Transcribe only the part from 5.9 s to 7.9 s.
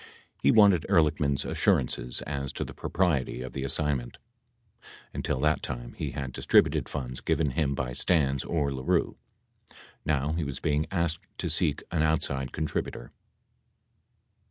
he had distributed funds given him